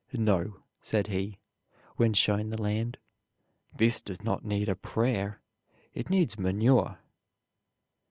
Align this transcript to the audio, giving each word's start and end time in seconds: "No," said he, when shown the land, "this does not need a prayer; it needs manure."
"No," 0.13 0.61
said 0.81 1.05
he, 1.09 1.37
when 1.95 2.13
shown 2.15 2.49
the 2.49 2.59
land, 2.59 2.97
"this 3.77 4.01
does 4.01 4.23
not 4.23 4.43
need 4.43 4.67
a 4.67 4.75
prayer; 4.75 5.43
it 5.93 6.09
needs 6.09 6.39
manure." 6.39 6.97